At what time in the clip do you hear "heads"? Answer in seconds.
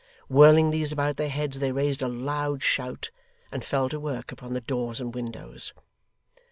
1.29-1.59